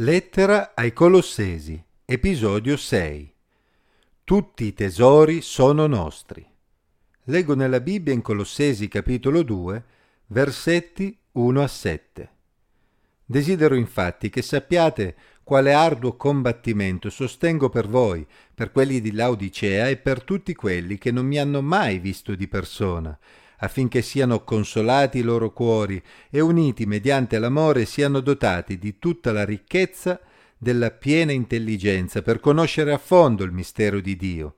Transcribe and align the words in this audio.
Lettera 0.00 0.74
ai 0.76 0.92
Colossesi, 0.92 1.82
episodio 2.04 2.76
6. 2.76 3.34
Tutti 4.22 4.66
i 4.66 4.72
tesori 4.72 5.40
sono 5.40 5.88
nostri. 5.88 6.46
Leggo 7.24 7.56
nella 7.56 7.80
Bibbia 7.80 8.12
in 8.12 8.22
Colossesi 8.22 8.86
capitolo 8.86 9.42
2, 9.42 9.84
versetti 10.26 11.18
1 11.32 11.60
a 11.60 11.66
7. 11.66 12.30
Desidero 13.24 13.74
infatti 13.74 14.30
che 14.30 14.40
sappiate 14.40 15.16
quale 15.42 15.72
arduo 15.72 16.16
combattimento 16.16 17.10
sostengo 17.10 17.68
per 17.68 17.88
voi, 17.88 18.24
per 18.54 18.70
quelli 18.70 19.00
di 19.00 19.10
Laodicea 19.10 19.88
e 19.88 19.96
per 19.96 20.22
tutti 20.22 20.54
quelli 20.54 20.96
che 20.96 21.10
non 21.10 21.26
mi 21.26 21.40
hanno 21.40 21.60
mai 21.60 21.98
visto 21.98 22.36
di 22.36 22.46
persona, 22.46 23.18
affinché 23.58 24.02
siano 24.02 24.44
consolati 24.44 25.18
i 25.18 25.22
loro 25.22 25.52
cuori 25.52 26.02
e 26.30 26.40
uniti 26.40 26.86
mediante 26.86 27.38
l'amore 27.38 27.84
siano 27.84 28.20
dotati 28.20 28.78
di 28.78 28.98
tutta 28.98 29.32
la 29.32 29.44
ricchezza 29.44 30.20
della 30.56 30.90
piena 30.90 31.32
intelligenza 31.32 32.22
per 32.22 32.40
conoscere 32.40 32.92
a 32.92 32.98
fondo 32.98 33.44
il 33.44 33.52
mistero 33.52 34.00
di 34.00 34.16
Dio, 34.16 34.56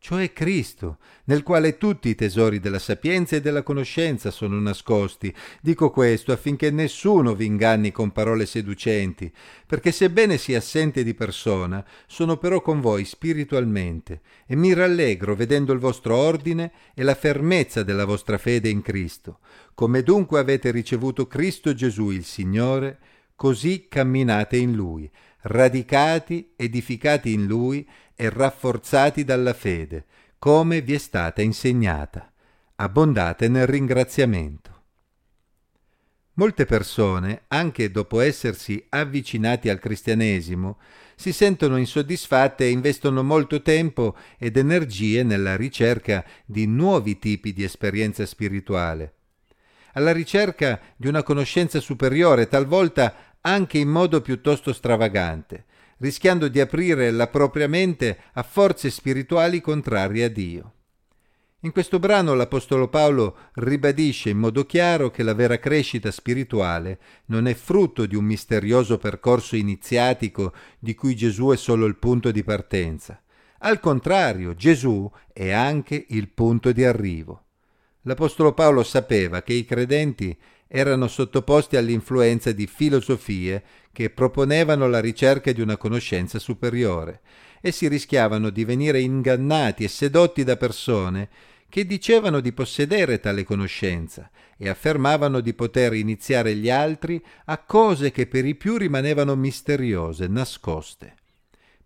cioè 0.00 0.32
Cristo, 0.32 0.98
nel 1.24 1.42
quale 1.42 1.76
tutti 1.76 2.08
i 2.08 2.14
tesori 2.14 2.60
della 2.60 2.78
sapienza 2.78 3.36
e 3.36 3.40
della 3.40 3.62
conoscenza 3.62 4.30
sono 4.30 4.58
nascosti. 4.60 5.34
Dico 5.60 5.90
questo 5.90 6.32
affinché 6.32 6.70
nessuno 6.70 7.34
vi 7.34 7.46
inganni 7.46 7.90
con 7.90 8.12
parole 8.12 8.46
seducenti, 8.46 9.30
perché 9.66 9.90
sebbene 9.90 10.38
sia 10.38 10.58
assente 10.58 11.02
di 11.02 11.14
persona, 11.14 11.84
sono 12.06 12.36
però 12.36 12.62
con 12.62 12.80
voi 12.80 13.04
spiritualmente, 13.04 14.20
e 14.46 14.54
mi 14.56 14.72
rallegro 14.72 15.34
vedendo 15.34 15.72
il 15.72 15.80
vostro 15.80 16.16
ordine 16.16 16.72
e 16.94 17.02
la 17.02 17.14
fermezza 17.14 17.82
della 17.82 18.04
vostra 18.04 18.38
fede 18.38 18.68
in 18.68 18.82
Cristo. 18.82 19.40
Come 19.74 20.02
dunque 20.02 20.38
avete 20.38 20.70
ricevuto 20.70 21.26
Cristo 21.26 21.74
Gesù 21.74 22.10
il 22.10 22.24
Signore, 22.24 22.98
così 23.34 23.86
camminate 23.88 24.56
in 24.56 24.74
Lui, 24.74 25.08
radicati, 25.42 26.52
edificati 26.56 27.32
in 27.32 27.46
Lui 27.46 27.86
e 28.14 28.30
rafforzati 28.30 29.24
dalla 29.24 29.54
fede, 29.54 30.06
come 30.38 30.80
vi 30.80 30.94
è 30.94 30.98
stata 30.98 31.42
insegnata. 31.42 32.32
Abbondate 32.76 33.48
nel 33.48 33.66
ringraziamento. 33.66 34.76
Molte 36.34 36.66
persone, 36.66 37.42
anche 37.48 37.90
dopo 37.90 38.20
essersi 38.20 38.84
avvicinati 38.90 39.68
al 39.68 39.80
cristianesimo, 39.80 40.78
si 41.16 41.32
sentono 41.32 41.76
insoddisfatte 41.78 42.64
e 42.64 42.70
investono 42.70 43.24
molto 43.24 43.60
tempo 43.60 44.16
ed 44.38 44.56
energie 44.56 45.24
nella 45.24 45.56
ricerca 45.56 46.24
di 46.44 46.66
nuovi 46.66 47.18
tipi 47.18 47.52
di 47.52 47.64
esperienza 47.64 48.24
spirituale, 48.24 49.14
alla 49.94 50.12
ricerca 50.12 50.80
di 50.96 51.08
una 51.08 51.24
conoscenza 51.24 51.80
superiore, 51.80 52.46
talvolta 52.46 53.27
anche 53.42 53.78
in 53.78 53.88
modo 53.88 54.20
piuttosto 54.20 54.72
stravagante, 54.72 55.66
rischiando 55.98 56.48
di 56.48 56.60
aprire 56.60 57.10
la 57.10 57.28
propria 57.28 57.68
mente 57.68 58.18
a 58.32 58.42
forze 58.42 58.90
spirituali 58.90 59.60
contrarie 59.60 60.24
a 60.24 60.28
Dio. 60.28 60.72
In 61.62 61.72
questo 61.72 61.98
brano 61.98 62.34
l'Apostolo 62.34 62.88
Paolo 62.88 63.36
ribadisce 63.54 64.30
in 64.30 64.38
modo 64.38 64.64
chiaro 64.64 65.10
che 65.10 65.24
la 65.24 65.34
vera 65.34 65.58
crescita 65.58 66.12
spirituale 66.12 67.00
non 67.26 67.48
è 67.48 67.54
frutto 67.54 68.06
di 68.06 68.14
un 68.14 68.24
misterioso 68.24 68.96
percorso 68.96 69.56
iniziatico 69.56 70.52
di 70.78 70.94
cui 70.94 71.16
Gesù 71.16 71.48
è 71.48 71.56
solo 71.56 71.86
il 71.86 71.96
punto 71.96 72.30
di 72.30 72.44
partenza. 72.44 73.20
Al 73.58 73.80
contrario, 73.80 74.54
Gesù 74.54 75.10
è 75.32 75.50
anche 75.50 76.06
il 76.10 76.28
punto 76.28 76.70
di 76.70 76.84
arrivo. 76.84 77.47
L'Apostolo 78.02 78.52
Paolo 78.52 78.82
sapeva 78.82 79.42
che 79.42 79.52
i 79.52 79.64
credenti 79.64 80.36
erano 80.68 81.08
sottoposti 81.08 81.76
all'influenza 81.76 82.52
di 82.52 82.66
filosofie 82.66 83.62
che 83.90 84.10
proponevano 84.10 84.86
la 84.86 85.00
ricerca 85.00 85.50
di 85.50 85.60
una 85.60 85.76
conoscenza 85.76 86.38
superiore 86.38 87.20
e 87.60 87.72
si 87.72 87.88
rischiavano 87.88 88.50
di 88.50 88.64
venire 88.64 89.00
ingannati 89.00 89.84
e 89.84 89.88
sedotti 89.88 90.44
da 90.44 90.56
persone 90.56 91.28
che 91.68 91.84
dicevano 91.84 92.40
di 92.40 92.52
possedere 92.52 93.20
tale 93.20 93.44
conoscenza 93.44 94.30
e 94.56 94.68
affermavano 94.68 95.40
di 95.40 95.52
poter 95.52 95.94
iniziare 95.94 96.54
gli 96.54 96.70
altri 96.70 97.22
a 97.46 97.58
cose 97.58 98.10
che 98.10 98.26
per 98.26 98.46
i 98.46 98.54
più 98.54 98.76
rimanevano 98.76 99.34
misteriose, 99.36 100.26
nascoste. 100.28 101.17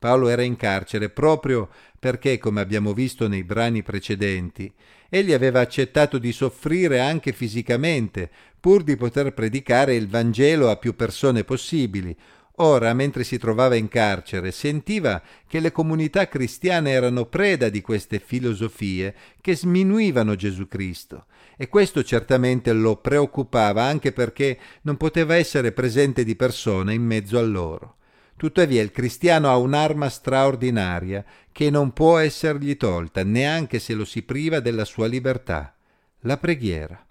Paolo 0.00 0.28
era 0.28 0.40
in 0.40 0.56
carcere 0.56 1.10
proprio 1.10 1.68
perché, 1.98 2.38
come 2.38 2.62
abbiamo 2.62 2.94
visto 2.94 3.28
nei 3.28 3.44
brani 3.44 3.82
precedenti, 3.82 4.72
egli 5.10 5.34
aveva 5.34 5.60
accettato 5.60 6.16
di 6.16 6.32
soffrire 6.32 7.00
anche 7.00 7.32
fisicamente 7.32 8.30
pur 8.58 8.82
di 8.82 8.96
poter 8.96 9.34
predicare 9.34 9.94
il 9.94 10.08
Vangelo 10.08 10.70
a 10.70 10.76
più 10.76 10.96
persone 10.96 11.44
possibili. 11.44 12.16
Ora, 12.56 12.94
mentre 12.94 13.24
si 13.24 13.36
trovava 13.36 13.74
in 13.74 13.88
carcere, 13.88 14.52
sentiva 14.52 15.20
che 15.46 15.60
le 15.60 15.70
comunità 15.70 16.28
cristiane 16.28 16.90
erano 16.90 17.26
preda 17.26 17.68
di 17.68 17.82
queste 17.82 18.20
filosofie 18.20 19.14
che 19.42 19.54
sminuivano 19.54 20.34
Gesù 20.34 20.66
Cristo 20.66 21.26
e 21.58 21.68
questo 21.68 22.02
certamente 22.02 22.72
lo 22.72 22.96
preoccupava 22.96 23.82
anche 23.82 24.12
perché 24.12 24.58
non 24.82 24.96
poteva 24.96 25.36
essere 25.36 25.72
presente 25.72 26.24
di 26.24 26.36
persona 26.36 26.92
in 26.92 27.02
mezzo 27.02 27.36
a 27.36 27.42
loro. 27.42 27.96
Tuttavia 28.40 28.80
il 28.80 28.90
cristiano 28.90 29.50
ha 29.50 29.58
un'arma 29.58 30.08
straordinaria 30.08 31.22
che 31.52 31.68
non 31.68 31.92
può 31.92 32.16
essergli 32.16 32.74
tolta, 32.78 33.22
neanche 33.22 33.78
se 33.78 33.92
lo 33.92 34.06
si 34.06 34.22
priva 34.22 34.60
della 34.60 34.86
sua 34.86 35.06
libertà, 35.06 35.76
la 36.20 36.38
preghiera. 36.38 37.06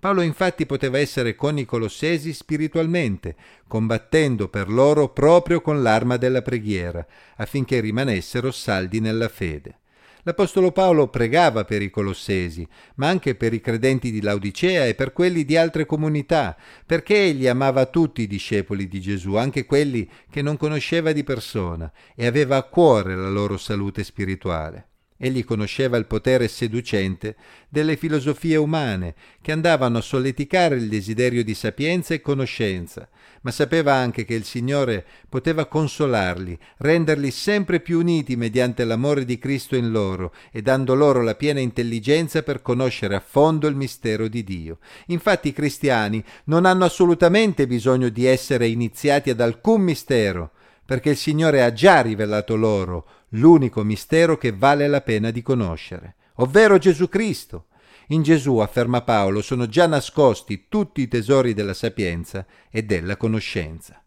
Paolo 0.00 0.22
infatti 0.22 0.64
poteva 0.64 0.98
essere 0.98 1.34
con 1.34 1.58
i 1.58 1.66
colossesi 1.66 2.32
spiritualmente, 2.32 3.36
combattendo 3.68 4.48
per 4.48 4.70
loro 4.70 5.10
proprio 5.10 5.60
con 5.60 5.82
l'arma 5.82 6.16
della 6.16 6.40
preghiera, 6.40 7.06
affinché 7.36 7.78
rimanessero 7.80 8.50
saldi 8.50 8.98
nella 8.98 9.28
fede. 9.28 9.80
L'Apostolo 10.24 10.70
Paolo 10.70 11.08
pregava 11.08 11.64
per 11.64 11.82
i 11.82 11.90
colossesi, 11.90 12.66
ma 12.94 13.08
anche 13.08 13.34
per 13.34 13.52
i 13.52 13.60
credenti 13.60 14.12
di 14.12 14.20
Laodicea 14.20 14.86
e 14.86 14.94
per 14.94 15.12
quelli 15.12 15.44
di 15.44 15.56
altre 15.56 15.84
comunità, 15.84 16.56
perché 16.86 17.24
egli 17.24 17.48
amava 17.48 17.86
tutti 17.86 18.22
i 18.22 18.28
discepoli 18.28 18.86
di 18.86 19.00
Gesù, 19.00 19.34
anche 19.34 19.64
quelli 19.64 20.08
che 20.30 20.40
non 20.40 20.56
conosceva 20.56 21.10
di 21.10 21.24
persona, 21.24 21.90
e 22.14 22.26
aveva 22.26 22.56
a 22.56 22.62
cuore 22.62 23.16
la 23.16 23.30
loro 23.30 23.56
salute 23.56 24.04
spirituale. 24.04 24.91
Egli 25.24 25.44
conosceva 25.44 25.96
il 25.98 26.06
potere 26.06 26.48
seducente 26.48 27.36
delle 27.68 27.96
filosofie 27.96 28.56
umane, 28.56 29.14
che 29.40 29.52
andavano 29.52 29.98
a 29.98 30.00
solleticare 30.00 30.74
il 30.74 30.88
desiderio 30.88 31.44
di 31.44 31.54
sapienza 31.54 32.12
e 32.12 32.20
conoscenza, 32.20 33.08
ma 33.42 33.52
sapeva 33.52 33.94
anche 33.94 34.24
che 34.24 34.34
il 34.34 34.42
Signore 34.42 35.06
poteva 35.28 35.66
consolarli, 35.66 36.58
renderli 36.78 37.30
sempre 37.30 37.78
più 37.78 38.00
uniti 38.00 38.34
mediante 38.34 38.84
l'amore 38.84 39.24
di 39.24 39.38
Cristo 39.38 39.76
in 39.76 39.92
loro 39.92 40.34
e 40.50 40.60
dando 40.60 40.96
loro 40.96 41.22
la 41.22 41.36
piena 41.36 41.60
intelligenza 41.60 42.42
per 42.42 42.60
conoscere 42.60 43.14
a 43.14 43.22
fondo 43.24 43.68
il 43.68 43.76
mistero 43.76 44.26
di 44.26 44.42
Dio. 44.42 44.78
Infatti 45.06 45.50
i 45.50 45.52
cristiani 45.52 46.20
non 46.46 46.66
hanno 46.66 46.84
assolutamente 46.84 47.68
bisogno 47.68 48.08
di 48.08 48.26
essere 48.26 48.66
iniziati 48.66 49.30
ad 49.30 49.40
alcun 49.40 49.82
mistero, 49.82 50.50
perché 50.84 51.10
il 51.10 51.16
Signore 51.16 51.62
ha 51.62 51.72
già 51.72 52.00
rivelato 52.00 52.56
loro 52.56 53.06
l'unico 53.32 53.82
mistero 53.82 54.36
che 54.36 54.52
vale 54.52 54.88
la 54.88 55.00
pena 55.00 55.30
di 55.30 55.42
conoscere, 55.42 56.16
ovvero 56.36 56.78
Gesù 56.78 57.08
Cristo. 57.08 57.66
In 58.08 58.22
Gesù, 58.22 58.58
afferma 58.58 59.02
Paolo, 59.02 59.40
sono 59.40 59.68
già 59.68 59.86
nascosti 59.86 60.66
tutti 60.68 61.02
i 61.02 61.08
tesori 61.08 61.54
della 61.54 61.74
sapienza 61.74 62.44
e 62.70 62.82
della 62.82 63.16
conoscenza. 63.16 64.02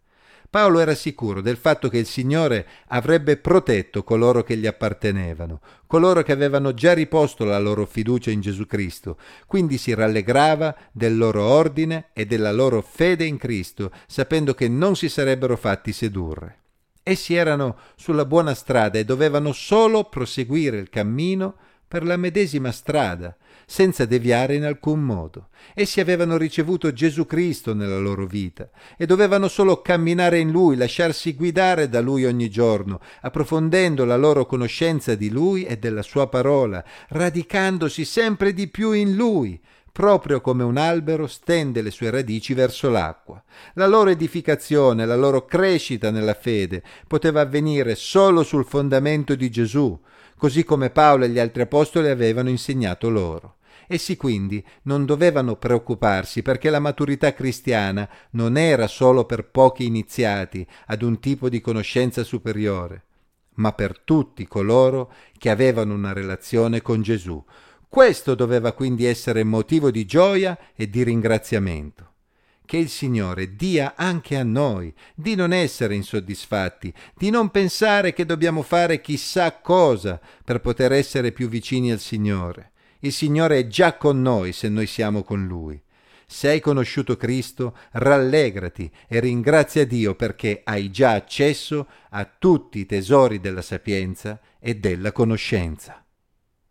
Paolo 0.50 0.80
era 0.80 0.96
sicuro 0.96 1.42
del 1.42 1.58
fatto 1.58 1.90
che 1.90 1.98
il 1.98 2.06
Signore 2.06 2.66
avrebbe 2.88 3.36
protetto 3.36 4.04
coloro 4.04 4.44
che 4.44 4.56
gli 4.56 4.68
appartenevano, 4.68 5.60
coloro 5.86 6.24
che 6.24 6.32
avevano 6.32 6.74
già 6.74 6.94
riposto 6.94 7.44
la 7.44 7.60
loro 7.60 7.86
fiducia 7.86 8.32
in 8.32 8.42
Gesù 8.42 8.66
Cristo, 8.66 9.18
quindi 9.48 9.78
si 9.78 9.94
rallegrava 9.94 10.74
del 10.94 11.18
loro 11.18 11.44
ordine 11.44 12.10
e 12.14 12.26
della 12.26 12.54
loro 12.54 12.82
fede 12.82 13.26
in 13.26 13.38
Cristo, 13.38 13.92
sapendo 14.08 14.54
che 14.54 14.70
non 14.70 14.96
si 14.96 15.10
sarebbero 15.10 15.58
fatti 15.58 15.92
sedurre. 15.92 16.65
Essi 17.08 17.36
erano 17.36 17.78
sulla 17.96 18.26
buona 18.26 18.56
strada 18.56 18.98
e 18.98 19.06
dovevano 19.06 19.52
solo 19.52 20.06
proseguire 20.06 20.80
il 20.80 20.90
cammino 20.90 21.54
per 21.88 22.04
la 22.04 22.18
medesima 22.18 22.72
strada, 22.72 23.38
senza 23.68 24.06
deviare 24.06 24.56
in 24.56 24.64
alcun 24.64 25.02
modo. 25.02 25.50
Essi 25.76 26.00
avevano 26.00 26.36
ricevuto 26.36 26.92
Gesù 26.92 27.28
Cristo 27.28 27.76
nella 27.76 28.00
loro 28.00 28.26
vita 28.26 28.72
e 28.98 29.06
dovevano 29.06 29.48
solo 29.50 29.84
camminare 29.84 30.40
in 30.40 30.50
Lui, 30.50 30.78
lasciarsi 30.78 31.36
guidare 31.36 31.90
da 31.90 32.02
Lui 32.02 32.26
ogni 32.26 32.50
giorno, 32.50 33.00
approfondendo 33.22 34.04
la 34.04 34.18
loro 34.18 34.48
conoscenza 34.48 35.14
di 35.14 35.30
Lui 35.30 35.64
e 35.64 35.78
della 35.78 36.02
Sua 36.02 36.28
parola, 36.28 36.84
radicandosi 37.10 38.04
sempre 38.04 38.52
di 38.52 38.68
più 38.68 38.94
in 38.94 39.14
Lui, 39.14 39.62
proprio 39.96 40.42
come 40.42 40.62
un 40.62 40.76
albero 40.76 41.26
stende 41.26 41.82
le 41.82 41.90
sue 41.90 42.10
radici 42.10 42.54
verso 42.54 42.90
l'acqua. 42.90 43.42
La 43.76 43.88
loro 43.88 44.10
edificazione, 44.10 45.06
la 45.06 45.16
loro 45.16 45.46
crescita 45.46 46.12
nella 46.12 46.34
fede 46.34 46.84
poteva 47.08 47.40
avvenire 47.40 47.96
solo 47.96 48.44
sul 48.44 48.66
fondamento 48.66 49.36
di 49.36 49.50
Gesù, 49.50 49.98
così 50.36 50.66
come 50.66 50.90
Paolo 50.90 51.24
e 51.24 51.30
gli 51.30 51.40
altri 51.40 51.62
apostoli 51.62 52.10
avevano 52.10 52.50
insegnato 52.50 53.10
loro. 53.10 53.56
Essi 53.88 54.18
quindi 54.18 54.62
non 54.82 55.06
dovevano 55.06 55.56
preoccuparsi 55.56 56.42
perché 56.42 56.70
la 56.70 56.80
maturità 56.80 57.34
cristiana 57.34 58.06
non 58.32 58.58
era 58.58 58.88
solo 58.88 59.24
per 59.24 59.46
pochi 59.46 59.86
iniziati 59.86 60.68
ad 60.88 61.04
un 61.04 61.22
tipo 61.22 61.48
di 61.48 61.62
conoscenza 61.62 62.26
superiore, 62.26 63.04
ma 63.56 63.72
per 63.72 63.98
tutti 64.00 64.46
coloro 64.46 65.14
che 65.38 65.50
avevano 65.50 65.94
una 65.94 66.12
relazione 66.12 66.82
con 66.82 67.02
Gesù. 67.02 67.42
Questo 67.90 68.36
doveva 68.36 68.74
quindi 68.74 69.06
essere 69.06 69.44
motivo 69.44 69.92
di 69.92 70.06
gioia 70.06 70.58
e 70.76 70.90
di 70.90 71.04
ringraziamento. 71.04 72.14
Che 72.66 72.78
il 72.78 72.90
Signore 72.90 73.56
dia 73.56 73.94
anche 73.96 74.36
a 74.38 74.44
noi 74.44 74.94
di 75.14 75.36
non 75.36 75.54
essere 75.54 75.96
insoddisfatti, 75.96 76.94
di 77.16 77.30
non 77.30 77.50
pensare 77.50 78.12
che 78.12 78.26
dobbiamo 78.26 78.64
fare 78.64 79.02
chissà 79.02 79.60
cosa 79.60 80.20
per 80.44 80.62
poter 80.62 80.92
essere 80.92 81.32
più 81.32 81.48
vicini 81.48 81.92
al 81.92 82.00
Signore. 82.00 82.72
Il 83.00 83.14
Signore 83.14 83.60
è 83.60 83.68
già 83.68 83.98
con 83.98 84.22
noi 84.22 84.52
se 84.52 84.68
noi 84.68 84.88
siamo 84.88 85.24
con 85.24 85.46
Lui. 85.46 85.80
Se 86.28 86.50
hai 86.50 86.60
conosciuto 86.60 87.18
Cristo, 87.18 87.78
rallegrati 87.92 88.92
e 89.08 89.20
ringrazia 89.20 89.86
Dio 89.86 90.16
perché 90.16 90.62
hai 90.64 90.90
già 90.90 91.12
accesso 91.12 91.88
a 92.10 92.26
tutti 92.26 92.80
i 92.80 92.86
tesori 92.88 93.40
della 93.40 93.62
sapienza 93.62 94.40
e 94.60 94.76
della 94.76 95.12
conoscenza. 95.12 96.05